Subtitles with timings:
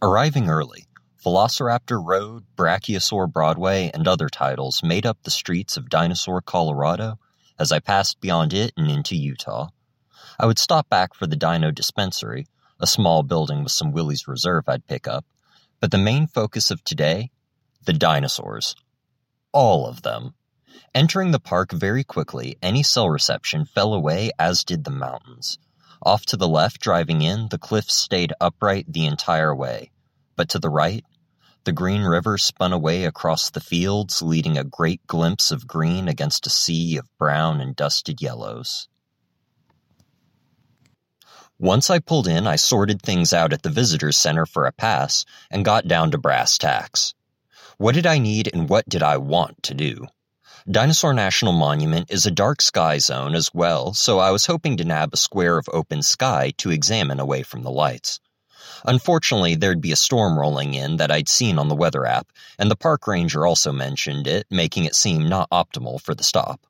[0.00, 0.86] Arriving early,
[1.24, 7.18] Velociraptor Road, Brachiosaur Broadway, and other titles made up the streets of Dinosaur, Colorado
[7.58, 9.70] as I passed beyond it and into Utah.
[10.38, 12.46] I would stop back for the Dino Dispensary,
[12.78, 15.24] a small building with some Willie's Reserve I'd pick up,
[15.80, 17.32] but the main focus of today
[17.84, 18.76] the dinosaurs.
[19.50, 20.34] All of them.
[20.94, 25.58] Entering the park very quickly, any cell reception fell away, as did the mountains.
[26.02, 29.90] Off to the left, driving in, the cliffs stayed upright the entire way.
[30.36, 31.04] But to the right,
[31.64, 36.46] the Green River spun away across the fields, leading a great glimpse of green against
[36.46, 38.88] a sea of brown and dusted yellows.
[41.58, 45.24] Once I pulled in, I sorted things out at the visitor's center for a pass
[45.50, 47.14] and got down to brass tacks.
[47.78, 50.06] What did I need and what did I want to do?
[50.70, 54.84] Dinosaur National Monument is a dark sky zone as well, so I was hoping to
[54.84, 58.20] nab a square of open sky to examine away from the lights.
[58.84, 62.70] Unfortunately, there'd be a storm rolling in that I'd seen on the weather app, and
[62.70, 66.66] the park ranger also mentioned it, making it seem not optimal for the stop.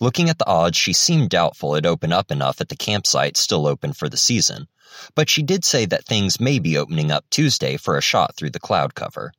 [0.00, 3.66] Looking at the odds, she seemed doubtful it'd open up enough at the campsite still
[3.66, 4.68] open for the season,
[5.16, 8.50] but she did say that things may be opening up Tuesday for a shot through
[8.50, 9.32] the cloud cover.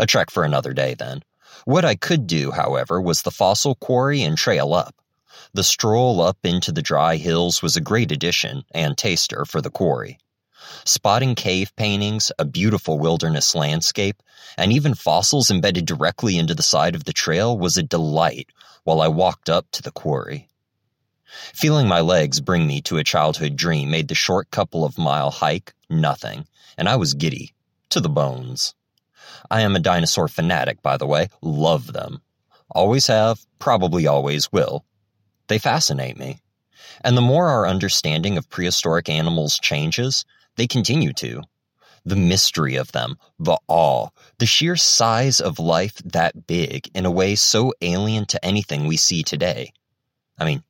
[0.00, 1.22] A trek for another day, then.
[1.64, 4.94] What I could do, however, was the fossil quarry and trail up.
[5.52, 9.70] The stroll up into the dry hills was a great addition and taster for the
[9.70, 10.18] quarry.
[10.84, 14.22] Spotting cave paintings, a beautiful wilderness landscape,
[14.56, 18.50] and even fossils embedded directly into the side of the trail was a delight
[18.84, 20.48] while I walked up to the quarry.
[21.54, 25.30] Feeling my legs bring me to a childhood dream made the short couple of mile
[25.30, 27.54] hike nothing, and I was giddy,
[27.90, 28.74] to the bones.
[29.50, 31.28] I am a dinosaur fanatic, by the way.
[31.42, 32.22] Love them.
[32.70, 34.84] Always have, probably always will.
[35.48, 36.40] They fascinate me.
[37.02, 40.24] And the more our understanding of prehistoric animals changes,
[40.56, 41.42] they continue to.
[42.04, 47.10] The mystery of them, the awe, the sheer size of life that big in a
[47.10, 49.72] way so alien to anything we see today.
[50.38, 50.62] I mean,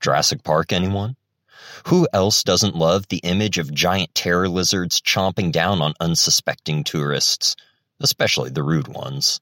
[0.00, 1.16] Jurassic Park, anyone?
[1.86, 7.56] Who else doesn't love the image of giant terror lizards chomping down on unsuspecting tourists?
[8.00, 9.40] Especially the rude ones.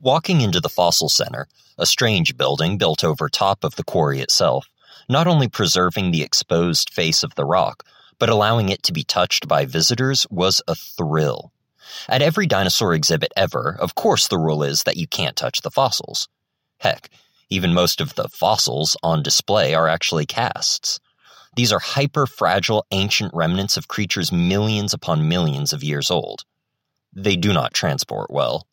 [0.00, 4.66] Walking into the fossil center, a strange building built over top of the quarry itself,
[5.08, 7.82] not only preserving the exposed face of the rock,
[8.18, 11.52] but allowing it to be touched by visitors was a thrill.
[12.08, 15.70] At every dinosaur exhibit ever, of course the rule is that you can't touch the
[15.70, 16.28] fossils.
[16.78, 17.10] Heck,
[17.48, 20.98] even most of the fossils on display are actually casts.
[21.56, 26.44] These are hyper fragile ancient remnants of creatures millions upon millions of years old
[27.16, 28.66] they do not transport well.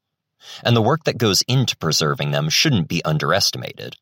[0.64, 3.96] And the work that goes into preserving them shouldn't be underestimated.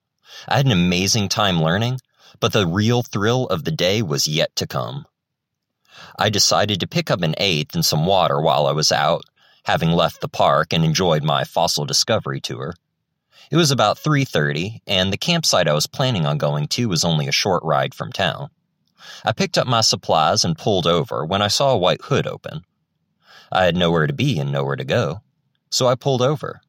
[0.47, 1.99] I had an amazing time learning,
[2.39, 5.05] but the real thrill of the day was yet to come.
[6.17, 9.23] I decided to pick up an eighth and some water while I was out,
[9.65, 12.73] having left the park and enjoyed my fossil discovery tour.
[13.51, 17.27] It was about 3:30 and the campsite I was planning on going to was only
[17.27, 18.49] a short ride from town.
[19.23, 22.63] I picked up my supplies and pulled over when I saw a white hood open.
[23.51, 25.21] I had nowhere to be and nowhere to go,
[25.69, 26.61] so I pulled over.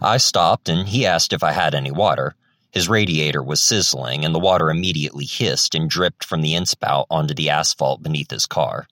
[0.00, 2.36] I stopped and he asked if I had any water.
[2.70, 7.34] His radiator was sizzling and the water immediately hissed and dripped from the inspout onto
[7.34, 8.86] the asphalt beneath his car.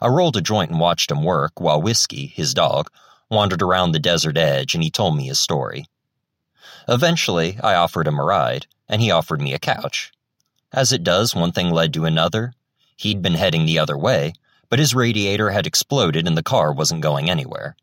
[0.00, 2.90] I rolled a joint and watched him work while Whiskey, his dog,
[3.30, 5.86] wandered around the desert edge and he told me his story.
[6.88, 10.10] Eventually, I offered him a ride, and he offered me a couch.
[10.72, 12.54] As it does, one thing led to another.
[12.96, 14.32] He'd been heading the other way,
[14.70, 17.76] but his radiator had exploded and the car wasn't going anywhere.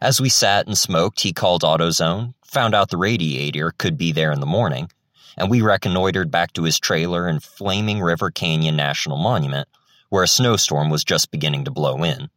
[0.00, 4.32] As we sat and smoked, he called AutoZone, found out the radiator could be there
[4.32, 4.90] in the morning,
[5.36, 9.68] and we reconnoitered back to his trailer in Flaming River Canyon National Monument,
[10.08, 12.30] where a snowstorm was just beginning to blow in.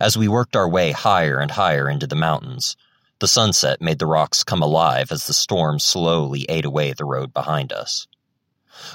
[0.00, 2.76] As we worked our way higher and higher into the mountains,
[3.18, 7.32] the sunset made the rocks come alive as the storm slowly ate away the road
[7.32, 8.06] behind us.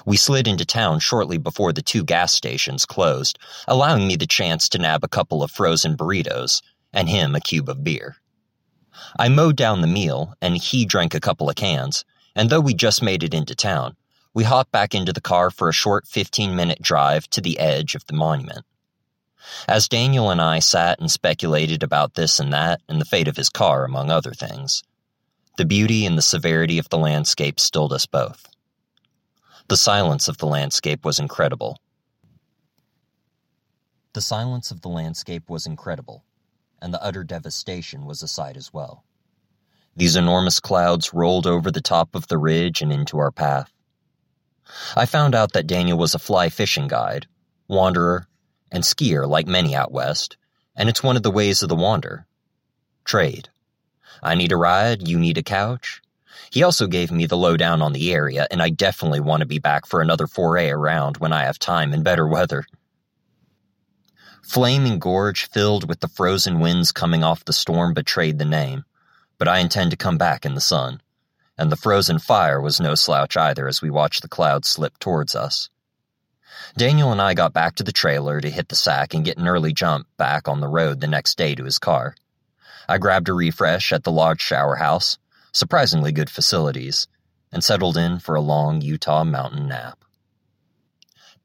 [0.06, 4.70] We slid into town shortly before the two gas stations closed, allowing me the chance
[4.70, 6.62] to nab a couple of frozen burritos
[6.94, 8.18] and him a cube of beer.
[9.18, 12.06] I mowed down the meal, and he drank a couple of cans,
[12.36, 13.96] and though we just made it into town,
[14.34, 17.96] we hopped back into the car for a short 15 minute drive to the edge
[17.96, 18.66] of the monument.
[19.68, 23.38] As Daniel and I sat and speculated about this and that and the fate of
[23.38, 24.84] his car, among other things,
[25.58, 28.48] the beauty and the severity of the landscape stilled us both.
[29.68, 31.80] The silence of the landscape was incredible.
[34.14, 36.26] The silence of the landscape was incredible,
[36.82, 39.06] and the utter devastation was a sight as well.
[39.96, 43.72] These enormous clouds rolled over the top of the ridge and into our path.
[44.96, 47.28] I found out that Daniel was a fly fishing guide,
[47.68, 48.28] wanderer,
[48.72, 50.38] and skier like many out west,
[50.76, 52.26] and it's one of the ways of the wander.
[53.04, 53.50] Trade.
[54.24, 56.02] I need a ride, you need a couch.
[56.52, 59.60] He also gave me the lowdown on the area, and I definitely want to be
[59.60, 62.66] back for another foray around when I have time and better weather.
[64.44, 68.84] Flaming Gorge filled with the frozen winds coming off the storm betrayed the name,
[69.38, 71.02] but I intend to come back in the sun.
[71.58, 75.36] And the frozen fire was no slouch either as we watched the clouds slip towards
[75.36, 75.70] us.
[76.76, 79.48] Daniel and I got back to the trailer to hit the sack and get an
[79.48, 82.16] early jump back on the road the next day to his car.
[82.90, 85.18] I grabbed a refresh at the lodge shower house,
[85.52, 87.08] surprisingly good facilities,
[87.52, 90.04] and settled in for a long Utah mountain nap.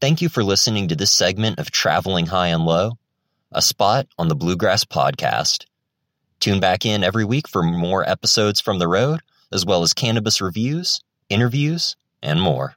[0.01, 2.99] Thank you for listening to this segment of Traveling High and Low,
[3.51, 5.65] a spot on the Bluegrass Podcast.
[6.39, 9.21] Tune back in every week for more episodes from the road,
[9.51, 12.77] as well as cannabis reviews, interviews, and more.